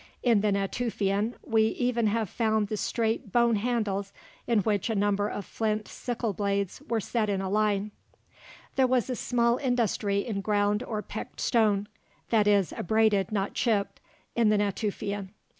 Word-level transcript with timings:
In 0.23 0.41
the 0.41 0.51
Natufian, 0.51 1.35
we 1.45 1.67
have 1.69 1.77
even 1.77 2.25
found 2.25 2.69
the 2.69 2.77
straight 2.77 3.31
bone 3.31 3.57
handles 3.57 4.11
in 4.47 4.61
which 4.61 4.89
a 4.89 4.95
number 4.95 5.27
of 5.29 5.45
flint 5.45 5.87
sickle 5.87 6.33
blades 6.33 6.81
were 6.89 6.99
set 6.99 7.29
in 7.29 7.39
a 7.39 7.47
line. 7.51 7.91
There 8.77 8.87
was 8.87 9.11
a 9.11 9.15
small 9.15 9.57
industry 9.57 10.25
in 10.25 10.41
ground 10.41 10.81
or 10.81 11.03
pecked 11.03 11.39
stone 11.39 11.87
(that 12.31 12.47
is, 12.47 12.73
abraded 12.75 13.31
not 13.31 13.53
chipped) 13.53 13.99
in 14.35 14.49
the 14.49 14.57
Natufian. 14.57 15.29